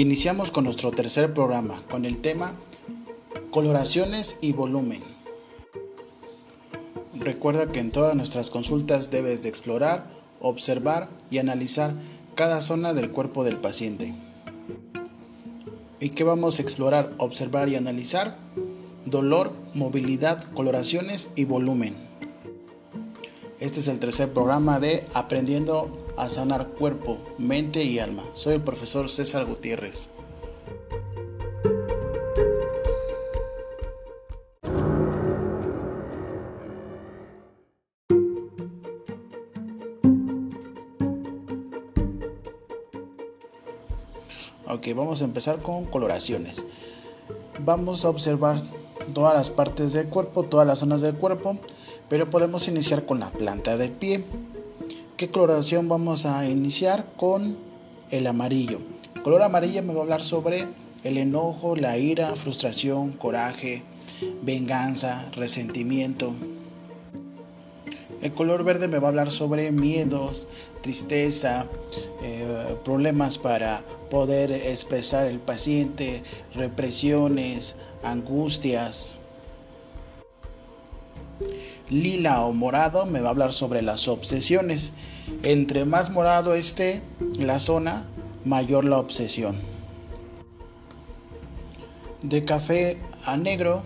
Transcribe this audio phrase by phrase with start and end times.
[0.00, 2.54] Iniciamos con nuestro tercer programa con el tema
[3.50, 5.02] coloraciones y volumen.
[7.12, 10.06] Recuerda que en todas nuestras consultas debes de explorar,
[10.40, 11.92] observar y analizar
[12.34, 14.14] cada zona del cuerpo del paciente.
[16.00, 18.38] ¿Y qué vamos a explorar, observar y analizar?
[19.04, 21.94] Dolor, movilidad, coloraciones y volumen.
[23.58, 28.22] Este es el tercer programa de Aprendiendo a sanar cuerpo, mente y alma.
[28.34, 30.10] Soy el profesor César Gutiérrez.
[44.66, 46.66] Ok, vamos a empezar con coloraciones.
[47.64, 48.60] Vamos a observar
[49.14, 51.56] todas las partes del cuerpo, todas las zonas del cuerpo,
[52.10, 54.22] pero podemos iniciar con la planta del pie.
[55.20, 57.04] ¿Qué coloración vamos a iniciar?
[57.18, 57.58] Con
[58.10, 58.78] el amarillo.
[59.14, 60.66] El color amarillo me va a hablar sobre
[61.04, 63.82] el enojo, la ira, frustración, coraje,
[64.40, 66.32] venganza, resentimiento.
[68.22, 70.48] El color verde me va a hablar sobre miedos,
[70.80, 71.66] tristeza,
[72.22, 76.22] eh, problemas para poder expresar el paciente,
[76.54, 79.19] represiones, angustias.
[81.88, 84.92] Lila o morado me va a hablar sobre las obsesiones.
[85.42, 87.02] Entre más morado esté
[87.38, 88.04] la zona,
[88.44, 89.56] mayor la obsesión.
[92.22, 93.82] De café a negro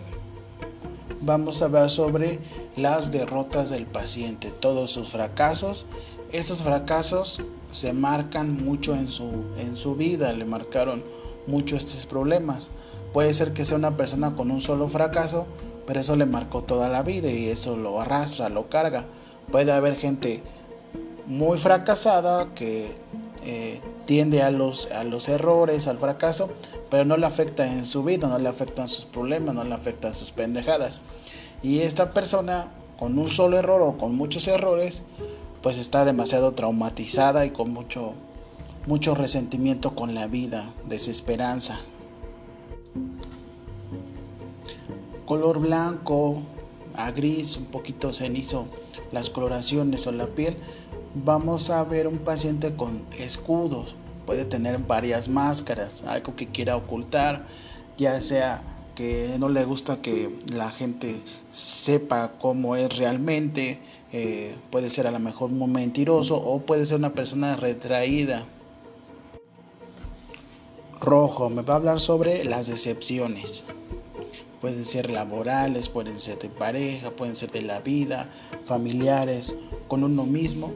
[1.21, 2.41] vamos a hablar sobre
[2.77, 5.87] las derrotas del paciente, todos sus fracasos.
[6.33, 11.05] Esos fracasos se marcan mucho en su, en su vida, le marcaron
[11.47, 12.71] mucho estos problemas.
[13.13, 15.47] Puede ser que sea una persona con un solo fracaso,
[15.87, 19.07] pero eso le marcó toda la vida y eso lo arrastra, lo carga.
[19.51, 20.43] Puede haber gente
[21.27, 22.91] muy fracasada que
[23.45, 26.51] eh, tiende a los, a los errores, al fracaso,
[26.91, 30.15] pero no le afecta en su vida, no le afectan sus problemas, no le afectan
[30.15, 31.03] sus pendejadas.
[31.63, 35.03] Y esta persona con un solo error o con muchos errores,
[35.63, 38.13] pues está demasiado traumatizada y con mucho,
[38.87, 41.81] mucho resentimiento con la vida, desesperanza.
[45.27, 46.43] Color blanco
[46.97, 48.67] a gris, un poquito cenizo,
[49.13, 50.57] las coloraciones o la piel,
[51.15, 53.95] vamos a ver un paciente con escudos.
[54.27, 57.47] Puede tener varias máscaras, algo que quiera ocultar,
[57.99, 58.63] ya sea
[58.95, 63.81] que no le gusta que la gente sepa cómo es realmente,
[64.13, 68.47] eh, puede ser a lo mejor muy mentiroso o puede ser una persona retraída.
[71.01, 73.67] Rojo, me va a hablar sobre las decepciones.
[74.65, 78.31] Pueden ser laborales, pueden ser de pareja, pueden ser de la vida,
[78.65, 79.57] familiares,
[79.89, 80.73] con uno mismo.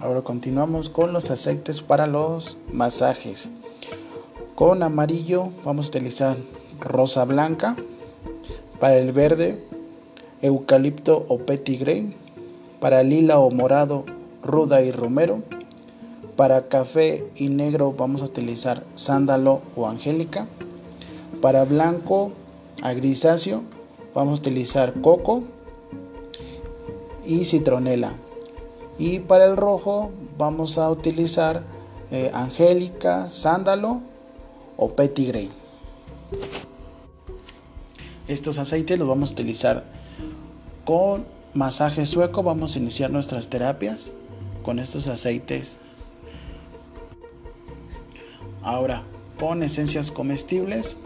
[0.00, 3.50] Ahora continuamos con los aceites para los masajes.
[4.54, 6.38] Con amarillo vamos a utilizar
[6.80, 7.76] rosa blanca.
[8.80, 9.75] Para el verde
[10.42, 12.14] eucalipto o petigrén,
[12.80, 14.04] para lila o morado,
[14.42, 15.42] ruda y romero.
[16.36, 20.46] Para café y negro vamos a utilizar sándalo o angélica.
[21.40, 22.32] Para blanco
[22.82, 23.62] a grisáceo
[24.14, 25.44] vamos a utilizar coco
[27.24, 28.14] y citronela.
[28.98, 31.62] Y para el rojo vamos a utilizar
[32.10, 34.02] eh, angélica, sándalo
[34.76, 35.48] o petigrén.
[38.28, 39.84] Estos aceites los vamos a utilizar
[40.86, 44.12] con masaje sueco vamos a iniciar nuestras terapias
[44.62, 45.78] con estos aceites.
[48.62, 49.02] Ahora,
[49.38, 50.96] con esencias comestibles,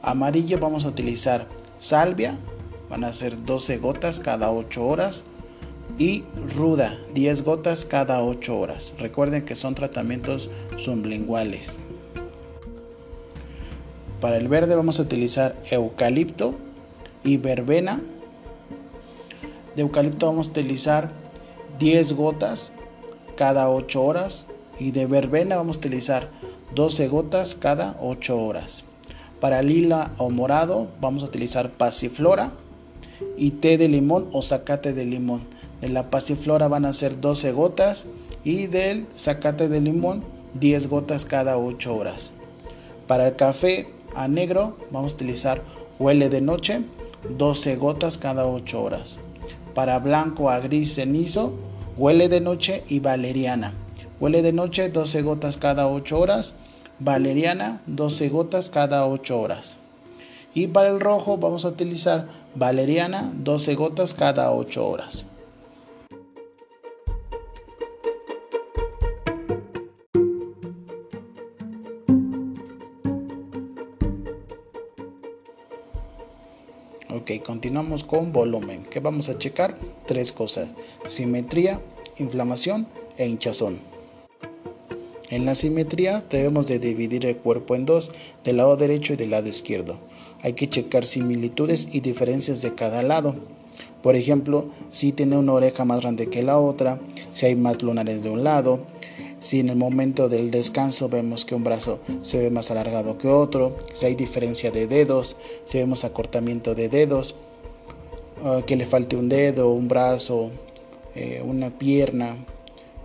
[0.00, 1.46] amarillo vamos a utilizar
[1.78, 2.36] salvia,
[2.88, 5.26] van a ser 12 gotas cada 8 horas
[5.98, 6.24] y
[6.56, 8.94] ruda, 10 gotas cada 8 horas.
[8.98, 10.48] Recuerden que son tratamientos
[10.78, 11.80] sublinguales.
[14.22, 16.54] Para el verde vamos a utilizar eucalipto
[17.24, 18.00] y verbena
[19.76, 21.10] de eucalipto vamos a utilizar
[21.78, 22.72] 10 gotas
[23.36, 24.46] cada 8 horas
[24.78, 26.28] y de verbena vamos a utilizar
[26.74, 28.84] 12 gotas cada 8 horas.
[29.40, 32.52] Para lila o morado vamos a utilizar pasiflora
[33.36, 35.42] y té de limón o zacate de limón.
[35.80, 38.06] De la pasiflora van a ser 12 gotas
[38.44, 40.24] y del zacate de limón
[40.54, 42.32] 10 gotas cada 8 horas.
[43.06, 45.62] Para el café a negro vamos a utilizar
[45.98, 46.82] huele de noche
[47.36, 49.18] 12 gotas cada 8 horas
[49.74, 51.52] para blanco a gris cenizo,
[51.96, 53.74] huele de noche y valeriana.
[54.20, 56.54] Huele de noche 12 gotas cada 8 horas,
[56.98, 59.76] valeriana 12 gotas cada 8 horas.
[60.54, 65.26] Y para el rojo vamos a utilizar valeriana 12 gotas cada 8 horas.
[77.40, 78.84] Continuamos con volumen.
[78.90, 79.78] ¿Qué vamos a checar?
[80.06, 80.68] Tres cosas.
[81.06, 81.80] Simetría,
[82.18, 82.86] inflamación
[83.16, 83.80] e hinchazón.
[85.30, 88.12] En la simetría debemos de dividir el cuerpo en dos,
[88.44, 89.98] del lado derecho y del lado izquierdo.
[90.42, 93.34] Hay que checar similitudes y diferencias de cada lado.
[94.02, 97.00] Por ejemplo, si tiene una oreja más grande que la otra,
[97.32, 98.80] si hay más lunares de un lado,
[99.42, 103.26] si en el momento del descanso vemos que un brazo se ve más alargado que
[103.26, 107.34] otro, si hay diferencia de dedos, si vemos acortamiento de dedos,
[108.44, 110.50] ah, que le falte un dedo, un brazo,
[111.16, 112.36] eh, una pierna,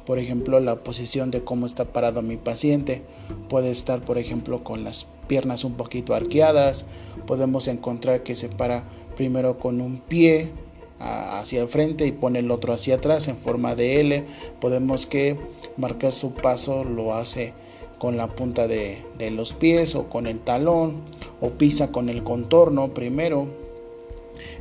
[0.05, 3.01] por ejemplo la posición de cómo está parado mi paciente,
[3.49, 6.85] puede estar por ejemplo con las piernas un poquito arqueadas,
[7.25, 8.83] podemos encontrar que se para
[9.15, 10.51] primero con un pie
[10.99, 14.23] hacia el frente y pone el otro hacia atrás en forma de L.
[14.59, 15.37] Podemos que
[15.77, 17.53] marcar su paso lo hace
[17.99, 21.01] con la punta de, de, los pies o con el talón
[21.41, 23.47] o pisa con el contorno primero.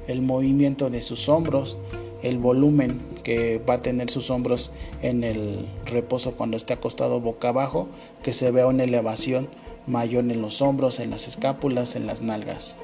[0.06, 1.76] El movimiento de sus hombros,
[2.22, 4.70] el volumen que va a tener sus hombros
[5.02, 7.88] en el reposo cuando esté acostado boca abajo,
[8.22, 9.48] que se vea una elevación
[9.86, 12.76] mayor en los hombros, en las escápulas, en las nalgas.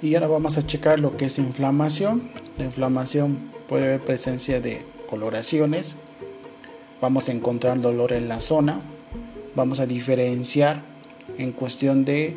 [0.00, 2.30] Y ahora vamos a checar lo que es inflamación.
[2.56, 5.96] La inflamación puede haber presencia de coloraciones.
[7.00, 8.80] Vamos a encontrar dolor en la zona.
[9.56, 10.82] Vamos a diferenciar
[11.36, 12.36] en cuestión de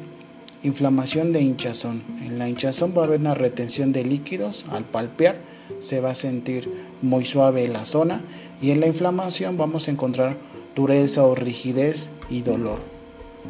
[0.64, 2.02] inflamación de hinchazón.
[2.24, 5.38] En la hinchazón va a haber una retención de líquidos al palpear.
[5.82, 6.68] Se va a sentir
[7.04, 8.22] muy suave la zona.
[8.60, 10.36] Y en la inflamación vamos a encontrar
[10.76, 12.80] dureza o rigidez y dolor.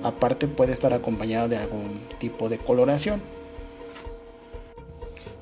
[0.04, 3.22] Aparte puede estar acompañado de algún tipo de coloración.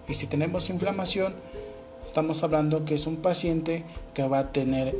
[0.09, 1.35] Y si tenemos inflamación,
[2.05, 3.85] estamos hablando que es un paciente
[4.15, 4.95] que va a tener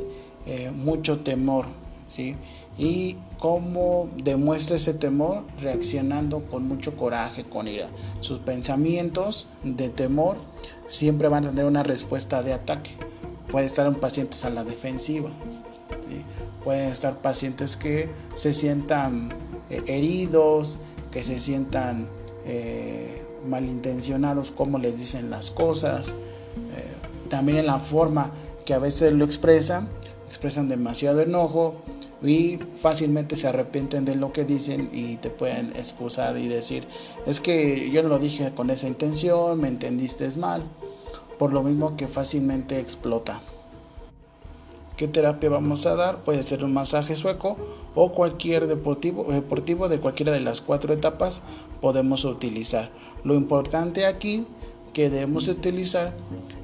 [0.46, 1.66] eh, mucho temor,
[2.08, 2.36] ¿sí?
[2.78, 7.88] Y cómo demuestra ese temor reaccionando con mucho coraje, con ira.
[8.20, 10.36] Sus pensamientos de temor
[10.86, 12.92] siempre van a tener una respuesta de ataque.
[13.50, 15.30] Puede estar un paciente a la defensiva.
[16.62, 19.30] Pueden estar pacientes que se sientan
[19.70, 20.78] eh, heridos,
[21.10, 22.08] que se sientan
[22.44, 26.12] eh, malintencionados cómo les dicen las cosas, eh,
[27.28, 28.32] también en la forma
[28.64, 29.88] que a veces lo expresan,
[30.26, 31.76] expresan demasiado enojo
[32.22, 36.86] y fácilmente se arrepienten de lo que dicen y te pueden excusar y decir,
[37.26, 40.62] es que yo no lo dije con esa intención, me entendiste mal,
[41.38, 43.40] por lo mismo que fácilmente explota.
[45.00, 46.24] ¿Qué terapia vamos a dar?
[46.24, 47.56] Puede ser un masaje sueco
[47.94, 51.40] o cualquier deportivo, deportivo de cualquiera de las cuatro etapas
[51.80, 52.90] podemos utilizar.
[53.24, 54.46] Lo importante aquí
[54.92, 56.14] que debemos utilizar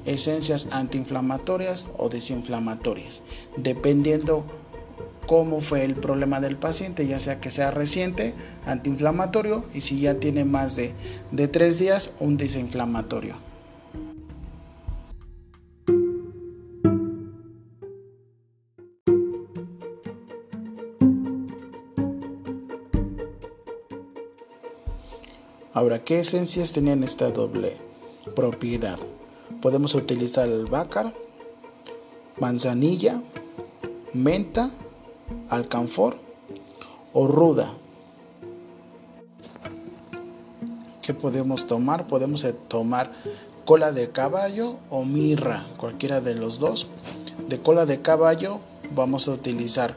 [0.05, 3.23] esencias antiinflamatorias o desinflamatorias,
[3.55, 4.45] dependiendo
[5.27, 8.33] cómo fue el problema del paciente, ya sea que sea reciente,
[8.65, 10.93] antiinflamatorio, y si ya tiene más de,
[11.31, 13.46] de tres días, un desinflamatorio.
[25.77, 27.77] Ahora, ¿qué esencias tenían esta doble
[28.35, 28.97] propiedad?
[29.61, 31.13] Podemos utilizar el bácar,
[32.39, 33.21] manzanilla,
[34.11, 34.71] menta,
[35.49, 36.17] alcanfor
[37.13, 37.75] o ruda.
[41.03, 42.07] ¿Qué podemos tomar?
[42.07, 43.11] Podemos tomar
[43.63, 46.87] cola de caballo o mirra, cualquiera de los dos.
[47.49, 48.61] De cola de caballo
[48.95, 49.95] vamos a utilizar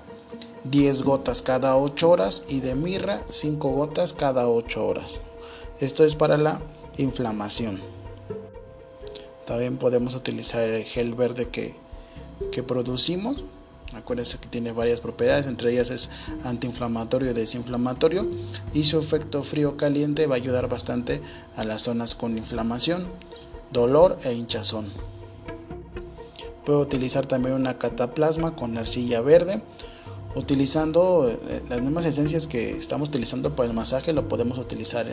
[0.65, 5.23] 10 gotas cada 8 horas y de mirra 5 gotas cada 8 horas.
[5.81, 6.61] Esto es para la
[6.99, 7.81] inflamación.
[9.47, 11.75] También podemos utilizar el gel verde que,
[12.53, 13.39] que producimos.
[13.95, 16.11] Acuérdense que tiene varias propiedades, entre ellas es
[16.45, 18.29] antiinflamatorio y desinflamatorio.
[18.75, 21.23] Y su efecto frío-caliente va a ayudar bastante
[21.57, 23.09] a las zonas con inflamación,
[23.73, 24.87] dolor e hinchazón.
[26.67, 29.63] Puedo utilizar también una cataplasma con arcilla verde.
[30.35, 35.09] Utilizando eh, las mismas esencias que estamos utilizando para el masaje, lo podemos utilizar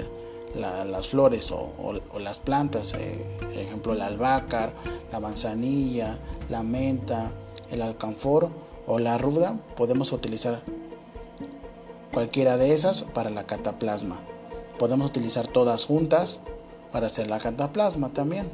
[0.56, 3.24] las flores o, las plantas, eh,
[3.56, 4.74] ejemplo el albahaca,
[5.12, 6.18] la manzanilla,
[6.50, 7.32] la menta,
[7.72, 8.50] el alcanfor
[8.86, 10.62] o la ruda, podemos utilizar
[12.14, 14.22] cualquiera de esas para la cataplasma.
[14.80, 16.40] Podemos utilizar todas juntas
[16.92, 18.50] para hacer la cataplasma también.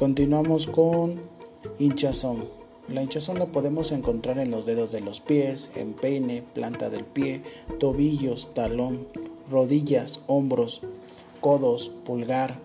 [0.00, 1.20] Continuamos con
[1.78, 2.48] hinchazón.
[2.88, 7.04] La hinchazón la podemos encontrar en los dedos de los pies, en peine, planta del
[7.04, 7.42] pie,
[7.78, 9.06] tobillos, talón,
[9.50, 10.80] rodillas, hombros,
[11.42, 12.58] codos, pulgar,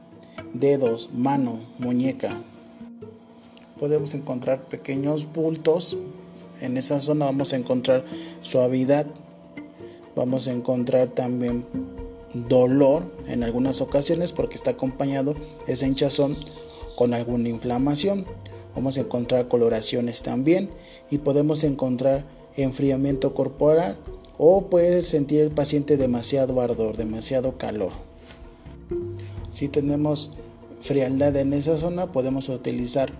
[0.53, 2.41] dedos, mano, muñeca.
[3.81, 5.97] Podemos encontrar pequeños bultos.
[6.61, 8.05] En esa zona vamos a encontrar
[8.43, 9.07] suavidad.
[10.15, 11.65] Vamos a encontrar también
[12.33, 15.35] dolor en algunas ocasiones porque está acompañado
[15.67, 16.37] ese hinchazón
[16.95, 18.25] con alguna inflamación.
[18.75, 20.69] Vamos a encontrar coloraciones también
[21.09, 22.25] y podemos encontrar
[22.57, 23.97] enfriamiento corporal
[24.37, 27.91] o puede sentir el paciente demasiado ardor, demasiado calor.
[29.51, 30.31] Si tenemos
[30.81, 33.13] frialdad en esa zona, podemos utilizar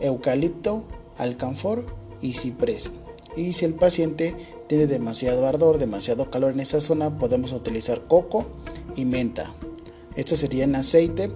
[0.00, 0.84] eucalipto,
[1.18, 1.86] alcanfor
[2.22, 2.92] y ciprés.
[3.36, 4.34] Y si el paciente
[4.68, 8.46] tiene demasiado ardor, demasiado calor en esa zona, podemos utilizar coco
[8.94, 9.52] y menta.
[10.14, 11.32] Esto sería en aceite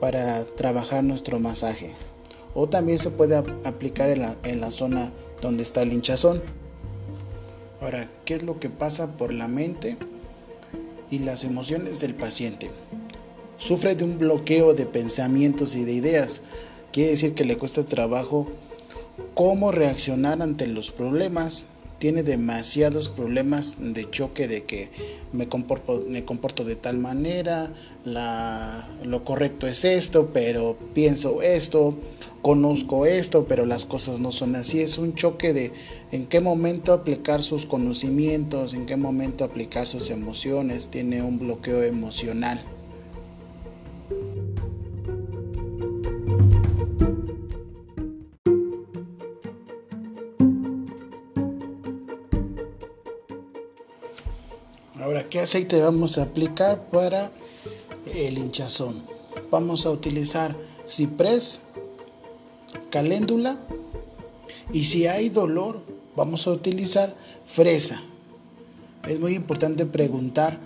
[0.00, 1.92] para trabajar nuestro masaje.
[2.54, 4.10] O también se puede aplicar
[4.42, 6.42] en la, zona donde está el hinchazón.
[7.80, 9.96] Ahora, ¿qué es lo que pasa por la mente
[11.10, 12.70] y las emociones del paciente?
[13.56, 16.42] Sufre de un bloqueo de pensamientos y de ideas.
[16.92, 18.48] Quiere decir que le cuesta trabajo
[19.34, 21.66] cómo reaccionar ante los problemas.
[21.98, 24.90] Tiene demasiados problemas de choque de que
[25.32, 27.72] me comporto, me comporto de tal manera,
[28.04, 31.96] lo correcto es esto, pero pienso esto,
[32.40, 34.80] conozco esto, pero las cosas no son así.
[34.80, 35.72] Es un choque de
[36.12, 40.88] en qué momento aplicar sus conocimientos, en qué momento aplicar sus emociones.
[40.88, 42.64] Tiene un bloqueo emocional.
[55.48, 57.30] Aceite vamos a aplicar para
[58.14, 59.02] el hinchazón?
[59.50, 60.54] Vamos a utilizar
[60.86, 61.62] ciprés,
[62.90, 63.56] caléndula
[64.74, 65.80] y si hay dolor,
[66.14, 68.02] vamos a utilizar fresa.
[69.08, 70.60] Es muy importante preguntar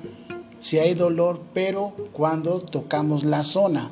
[0.58, 3.88] si hay dolor, pero cuando tocamos la zona.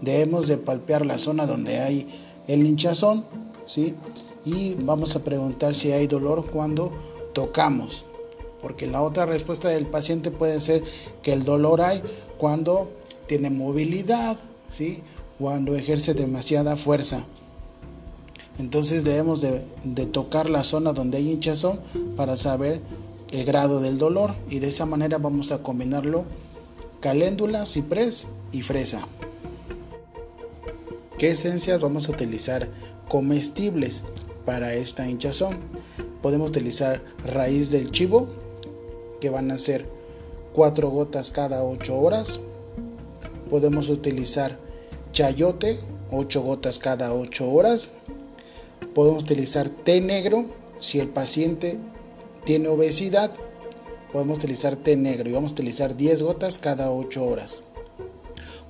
[0.00, 2.08] Debemos de palpear la zona donde hay
[2.48, 3.24] el hinchazón,
[3.68, 3.94] ¿sí?
[4.44, 6.92] Y vamos a preguntar si hay dolor cuando
[7.34, 8.05] tocamos
[8.66, 10.82] porque la otra respuesta del paciente puede ser
[11.22, 12.02] que el dolor hay
[12.36, 12.90] cuando
[13.28, 14.36] tiene movilidad,
[14.72, 15.04] ¿sí?
[15.38, 17.26] cuando ejerce demasiada fuerza.
[18.58, 21.78] Entonces debemos de, tocar la zona donde hay hinchazón
[22.16, 22.80] para saber
[23.30, 26.24] el grado del dolor y de esa manera vamos a combinarlo
[26.98, 29.06] caléndula, ciprés y fresa.
[31.18, 32.68] ¿Qué esencias vamos a utilizar
[33.06, 34.02] comestibles
[34.44, 35.56] para esta hinchazón?
[36.20, 38.26] Podemos utilizar raíz del chivo,
[39.20, 39.86] que van a ser
[40.52, 42.40] 4 gotas cada 8 horas.
[43.50, 44.58] Podemos utilizar
[45.12, 45.78] chayote,
[46.10, 47.92] 8 gotas cada 8 horas.
[48.94, 50.46] Podemos utilizar té negro
[50.80, 51.78] si el paciente
[52.44, 53.32] tiene obesidad.
[54.12, 57.62] Podemos utilizar té negro y vamos a utilizar 10 gotas cada 8 horas.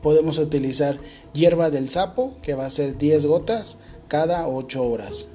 [0.02, 0.98] Podemos utilizar
[1.32, 5.28] hierba del sapo que va a ser 10 gotas cada 8 horas.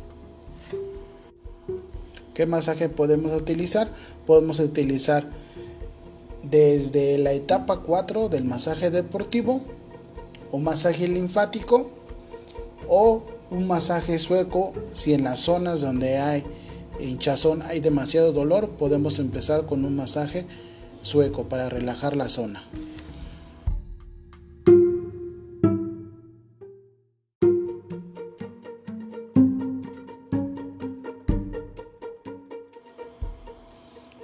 [2.42, 3.88] ¿Qué masaje podemos utilizar?
[4.26, 5.30] Podemos utilizar
[6.42, 9.62] desde la etapa 4 del masaje deportivo
[10.52, 11.92] o masaje linfático
[12.90, 13.22] o
[13.52, 16.44] un masaje sueco si en las zonas donde hay
[17.00, 20.48] hinchazón hay demasiado dolor podemos empezar con un masaje
[21.04, 22.64] sueco para relajar la zona.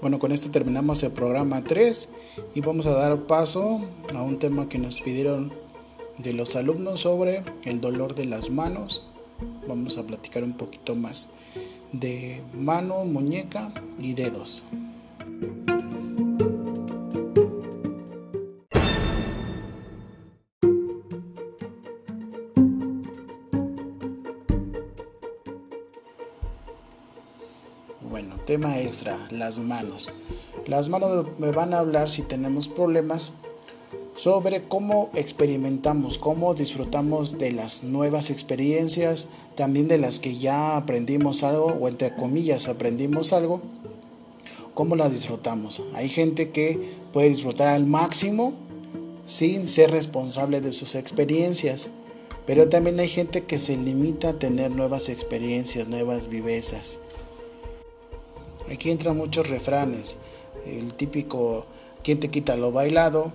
[0.07, 2.07] Bueno, con esto terminamos el programa 3
[2.55, 3.81] y vamos a dar paso
[4.15, 5.51] a un tema que nos pidieron
[6.17, 9.03] de los alumnos sobre el dolor de las manos.
[9.67, 11.27] Vamos a platicar un poquito más
[11.91, 13.69] de mano, muñeca
[14.01, 14.63] y dedos.
[29.32, 30.13] Las manos.
[30.66, 33.32] Las manos me van a hablar si tenemos problemas
[34.16, 41.44] sobre cómo experimentamos, cómo disfrutamos de las nuevas experiencias, también de las que ya aprendimos
[41.44, 43.62] algo o entre comillas aprendimos algo,
[44.74, 45.84] cómo las disfrutamos.
[45.94, 48.54] Hay gente que puede disfrutar al máximo
[49.27, 51.89] sin ser responsable de sus experiencias,
[52.48, 57.01] pero también hay gente que se limita a tener nuevas experiencias, nuevas vivezas.
[58.71, 60.17] Aquí entran muchos refranes.
[60.65, 61.65] El típico,
[62.03, 63.31] ¿quién te quita lo bailado?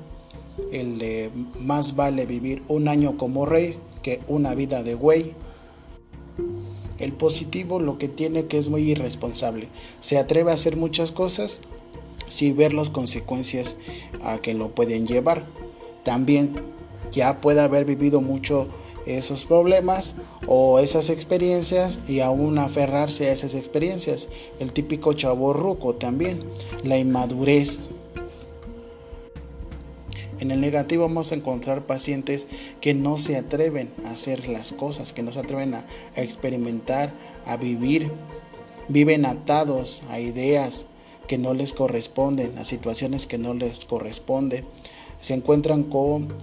[0.70, 5.32] El de más vale vivir un año como rey que una vida de güey.
[6.98, 9.68] El positivo lo que tiene que es muy irresponsable.
[10.00, 11.60] Se atreve a hacer muchas cosas
[12.28, 13.76] sin ver las consecuencias
[14.22, 15.46] a que lo pueden llevar.
[16.04, 16.54] También
[17.10, 18.68] ya puede haber vivido mucho
[19.06, 20.14] esos problemas
[20.46, 24.28] o esas experiencias y aún aferrarse a esas experiencias.
[24.60, 26.44] El típico chavo ruco también,
[26.84, 27.80] la inmadurez.
[30.40, 32.48] En el negativo vamos a encontrar pacientes
[32.80, 37.12] que no se atreven a hacer las cosas, que no se atreven a, experimentar,
[37.46, 38.10] a vivir.
[38.88, 40.86] Viven atados a ideas
[41.28, 44.64] que no les corresponden, a situaciones que no les corresponden.
[45.20, 46.34] Se encuentran con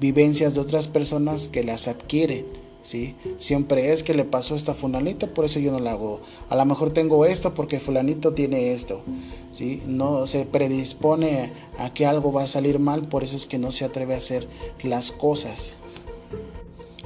[0.00, 2.46] vivencias de otras personas que las adquieren.
[2.82, 3.14] ¿sí?
[3.38, 6.20] Siempre es que le pasó esta fulanita, por eso yo no la hago.
[6.48, 9.02] A lo mejor tengo esto porque fulanito tiene esto.
[9.52, 9.82] ¿sí?
[9.86, 13.70] No se predispone a que algo va a salir mal, por eso es que no
[13.70, 14.48] se atreve a hacer
[14.82, 15.74] las cosas.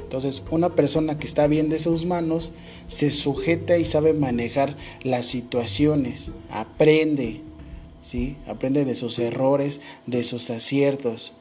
[0.00, 2.52] Entonces, una persona que está bien de sus manos
[2.86, 7.40] se sujeta y sabe manejar las situaciones, aprende,
[8.00, 8.36] ¿sí?
[8.46, 11.32] Aprende de sus errores, de sus aciertos.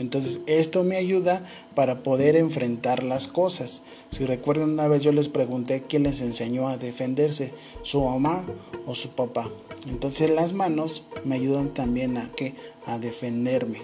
[0.00, 3.82] Entonces esto me ayuda para poder enfrentar las cosas.
[4.08, 7.52] Si recuerdan una vez yo les pregunté quién les enseñó a defenderse,
[7.82, 8.46] su mamá
[8.86, 9.50] o su papá.
[9.86, 12.54] Entonces las manos me ayudan también a que
[12.86, 13.82] a defenderme.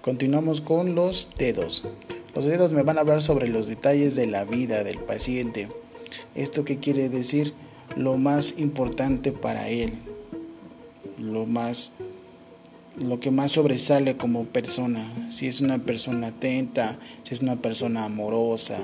[0.00, 1.82] Continuamos con los dedos.
[2.36, 5.68] Los dedos me van a hablar sobre los detalles de la vida del paciente.
[6.34, 7.54] ¿Esto qué quiere decir?
[7.96, 9.90] Lo más importante para él,
[11.18, 11.92] lo más
[12.98, 18.04] lo que más sobresale como persona, si es una persona atenta, si es una persona
[18.04, 18.80] amorosa,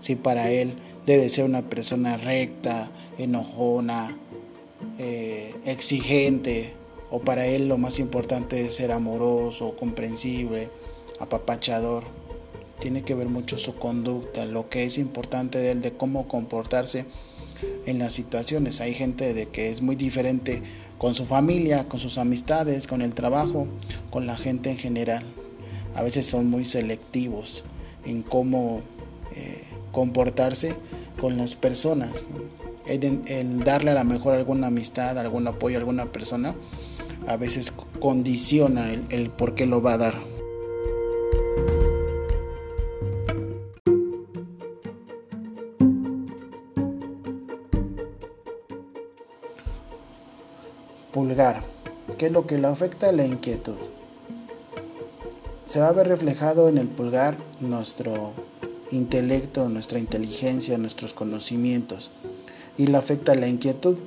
[0.00, 0.74] si para él
[1.06, 4.18] debe ser una persona recta, enojona,
[4.98, 6.74] eh, exigente,
[7.10, 10.70] o para él lo más importante es ser amoroso, comprensible,
[11.20, 12.25] apapachador
[12.78, 17.06] tiene que ver mucho su conducta, lo que es importante de él, de cómo comportarse
[17.86, 18.80] en las situaciones.
[18.80, 20.62] Hay gente de que es muy diferente
[20.98, 23.66] con su familia, con sus amistades, con el trabajo,
[24.10, 25.24] con la gente en general.
[25.94, 27.64] A veces son muy selectivos
[28.04, 28.82] en cómo
[29.34, 29.62] eh,
[29.92, 30.76] comportarse
[31.18, 32.26] con las personas.
[32.86, 36.54] El, darle a la mejor alguna amistad, algún apoyo a alguna persona,
[37.26, 40.35] a veces condiciona el por qué lo va a dar.
[52.18, 53.12] ¿Qué es lo que le afecta?
[53.12, 53.76] La inquietud.
[55.66, 58.32] Se va a ver reflejado en el pulgar nuestro
[58.90, 62.12] intelecto, nuestra inteligencia, nuestros conocimientos.
[62.78, 63.98] Y le afecta la inquietud.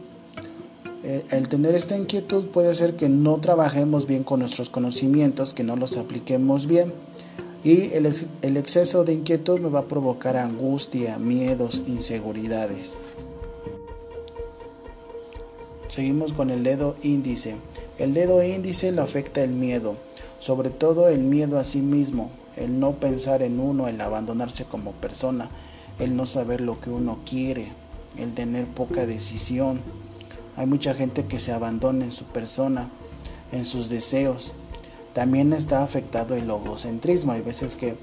[1.04, 5.64] Eh, el tener esta inquietud puede hacer que no trabajemos bien con nuestros conocimientos, que
[5.64, 6.92] no los apliquemos bien.
[7.64, 12.98] Y el, el exceso de inquietud me va a provocar angustia, miedos, inseguridades.
[15.90, 17.58] Seguimos con el dedo índice.
[18.00, 19.98] El dedo índice le afecta el miedo,
[20.40, 24.94] sobre todo el miedo a sí mismo, el no pensar en uno, el abandonarse como
[24.94, 25.50] persona,
[26.00, 27.74] el no saber lo que uno quiere,
[28.18, 29.82] el tener poca decisión.
[30.56, 32.90] Hay mucha gente que se abandona en su persona,
[33.52, 34.54] en sus deseos.
[35.12, 37.34] También está afectado el logocentrismo.
[37.34, 37.98] Hay veces que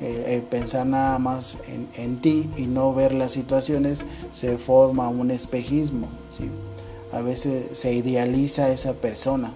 [0.00, 5.30] el, pensar nada más en, en, ti y no ver las situaciones se forma un
[5.30, 6.08] espejismo.
[6.30, 6.50] ¿sí?
[7.12, 9.54] A veces se idealiza esa persona,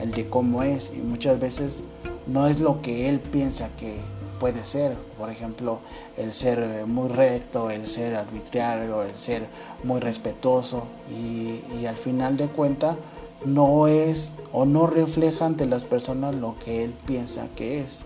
[0.00, 1.84] el de cómo es, y muchas veces
[2.26, 3.96] no es lo que él piensa que
[4.40, 4.96] puede ser.
[5.18, 5.80] Por ejemplo,
[6.16, 9.46] el ser muy recto, el ser arbitrario, el ser
[9.84, 12.96] muy respetuoso, y, y al final de cuentas
[13.44, 18.04] no es o no refleja ante las personas lo que él piensa que es.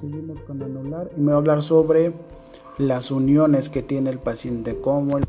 [0.00, 2.14] Seguimos con anular y me va a hablar sobre
[2.78, 5.24] las uniones que tiene el paciente, cómo el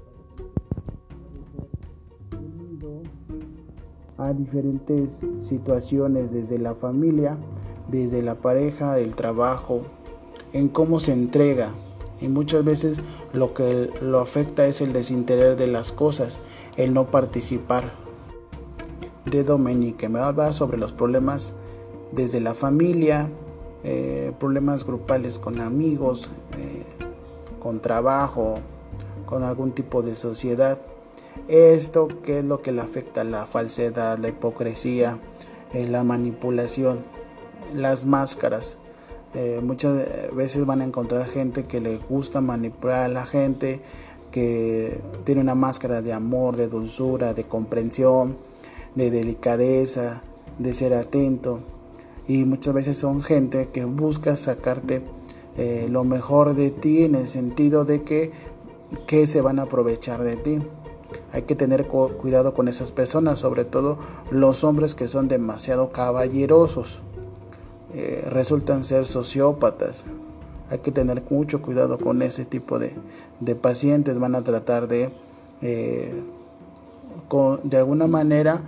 [4.18, 7.38] a diferentes situaciones desde la familia,
[7.90, 9.82] desde la pareja, del trabajo,
[10.54, 11.74] en cómo se entrega.
[12.22, 13.00] Y muchas veces
[13.34, 16.40] lo que lo afecta es el desinterés de las cosas,
[16.78, 17.96] el no participar.
[19.26, 21.56] De Domenique me va a hablar sobre los problemas
[22.12, 23.28] desde la familia,
[23.84, 26.84] eh, problemas grupales con amigos, eh,
[27.60, 28.60] con trabajo,
[29.26, 30.80] con algún tipo de sociedad.
[31.48, 35.20] Esto que es lo que le afecta, la falsedad, la hipocresía,
[35.74, 37.04] eh, la manipulación,
[37.74, 38.78] las máscaras.
[39.64, 43.82] muchas veces van a encontrar gente que le gusta manipular a la gente,
[44.30, 48.38] que tiene una máscara de amor, de dulzura, de comprensión,
[48.96, 50.22] de delicadeza,
[50.60, 51.64] de ser atento
[52.28, 55.04] y muchas veces son gente que busca sacarte
[55.58, 58.32] eh, lo mejor de ti en el sentido de que,
[59.08, 60.60] que se van a aprovechar de ti.
[61.34, 63.98] Hay que tener cuidado con esas personas, sobre todo
[64.30, 67.02] los hombres que son demasiado caballerosos.
[67.94, 70.06] Eh, resultan ser sociópatas.
[70.70, 72.96] Hay que tener mucho cuidado con ese tipo de,
[73.56, 74.20] pacientes.
[74.20, 75.12] Van a tratar de,
[75.62, 76.24] eh,
[77.64, 78.64] de alguna manera,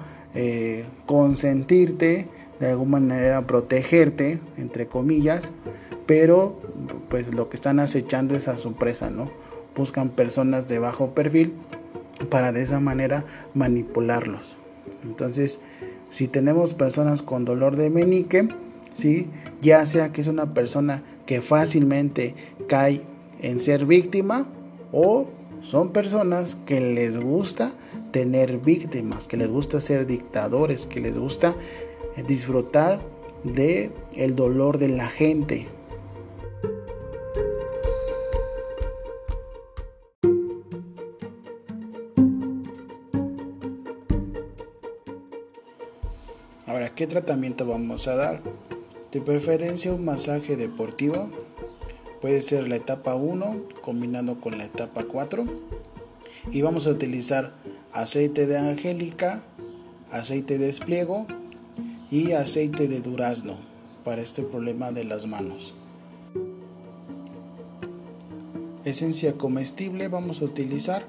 [1.05, 2.27] consentirte
[2.65, 5.51] de alguna manera protegerte, entre comillas,
[6.05, 6.59] pero
[7.09, 9.31] pues lo que están acechando es a su presa, ¿no?
[9.75, 11.53] Buscan personas de bajo perfil
[12.29, 14.55] para de esa manera manipularlos.
[15.03, 15.59] Entonces,
[16.09, 18.47] si tenemos personas con dolor de menique,
[18.93, 19.29] ¿sí?
[19.61, 22.35] ya sea que es una persona que fácilmente
[22.67, 23.01] cae
[23.41, 24.47] en ser víctima
[24.91, 25.27] o
[25.61, 27.71] son personas que les gusta
[28.11, 31.55] tener víctimas, que les gusta ser dictadores, que les gusta
[32.21, 33.01] disfrutar
[33.43, 35.67] de el dolor de la gente.
[46.65, 48.41] Ahora, ¿qué tratamiento vamos a dar?
[49.11, 51.29] De preferencia un masaje deportivo.
[52.21, 55.45] Puede ser la etapa 1 combinando con la etapa 4.
[56.51, 57.53] Y vamos a utilizar
[57.91, 59.43] aceite de angélica,
[60.09, 61.27] aceite de espliego
[62.13, 63.55] y aceite de durazno
[64.05, 65.73] para este problema de las manos.
[68.85, 71.07] Esencia comestible vamos a utilizar.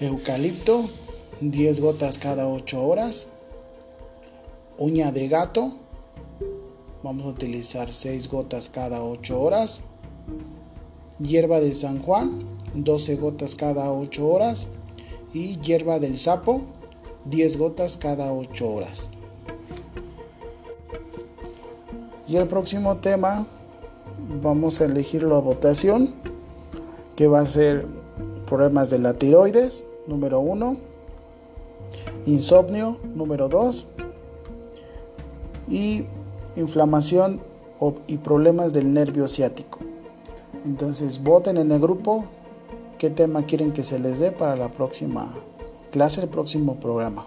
[0.00, 0.90] Eucalipto
[1.40, 3.28] 10 gotas cada 8 horas.
[4.76, 5.78] Uña de gato
[7.02, 9.82] vamos a utilizar 6 gotas cada 8 horas.
[11.20, 14.68] Hierba de San Juan 12 gotas cada 8 horas
[15.32, 16.62] y hierba del sapo
[17.26, 19.10] 10 gotas cada 8 horas.
[22.26, 23.46] Y el próximo tema
[24.42, 26.14] vamos a elegirlo a votación
[27.16, 27.86] que va a ser
[28.46, 30.76] problemas de la tiroides número 1,
[32.26, 33.86] insomnio número 2
[35.68, 36.04] y
[36.56, 37.40] inflamación
[38.06, 39.78] y problemas del nervio ciático.
[40.64, 42.24] Entonces voten en el grupo
[43.00, 45.34] qué tema quieren que se les dé para la próxima
[45.90, 47.26] clase, el próximo programa.